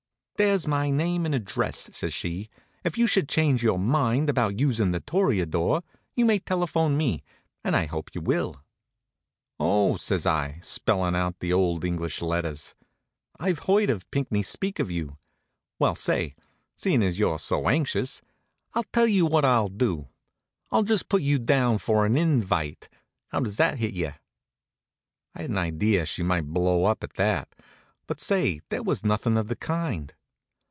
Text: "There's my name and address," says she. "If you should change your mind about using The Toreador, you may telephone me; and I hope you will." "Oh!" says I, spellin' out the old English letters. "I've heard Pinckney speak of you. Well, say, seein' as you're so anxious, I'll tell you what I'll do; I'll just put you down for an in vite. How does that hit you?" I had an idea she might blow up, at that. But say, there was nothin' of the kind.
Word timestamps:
"There's 0.41 0.65
my 0.65 0.89
name 0.89 1.27
and 1.27 1.35
address," 1.35 1.91
says 1.93 2.15
she. 2.15 2.49
"If 2.83 2.97
you 2.97 3.05
should 3.05 3.29
change 3.29 3.61
your 3.61 3.77
mind 3.77 4.27
about 4.27 4.59
using 4.59 4.89
The 4.89 4.99
Toreador, 4.99 5.83
you 6.15 6.25
may 6.25 6.39
telephone 6.39 6.97
me; 6.97 7.21
and 7.63 7.75
I 7.75 7.85
hope 7.85 8.09
you 8.15 8.21
will." 8.21 8.59
"Oh!" 9.59 9.97
says 9.97 10.25
I, 10.25 10.57
spellin' 10.63 11.13
out 11.13 11.41
the 11.41 11.53
old 11.53 11.85
English 11.85 12.23
letters. 12.23 12.73
"I've 13.39 13.59
heard 13.67 14.03
Pinckney 14.09 14.41
speak 14.41 14.79
of 14.79 14.89
you. 14.89 15.19
Well, 15.77 15.93
say, 15.93 16.33
seein' 16.75 17.03
as 17.03 17.19
you're 17.19 17.37
so 17.37 17.69
anxious, 17.69 18.23
I'll 18.73 18.85
tell 18.91 19.05
you 19.07 19.27
what 19.27 19.45
I'll 19.45 19.67
do; 19.69 20.07
I'll 20.71 20.81
just 20.81 21.07
put 21.07 21.21
you 21.21 21.37
down 21.37 21.77
for 21.77 22.03
an 22.03 22.17
in 22.17 22.43
vite. 22.43 22.89
How 23.27 23.41
does 23.41 23.57
that 23.57 23.77
hit 23.77 23.93
you?" 23.93 24.13
I 25.35 25.41
had 25.43 25.51
an 25.51 25.59
idea 25.59 26.07
she 26.07 26.23
might 26.23 26.47
blow 26.47 26.85
up, 26.85 27.03
at 27.03 27.13
that. 27.13 27.53
But 28.07 28.19
say, 28.19 28.61
there 28.69 28.81
was 28.81 29.05
nothin' 29.05 29.37
of 29.37 29.47
the 29.47 29.55
kind. 29.55 30.11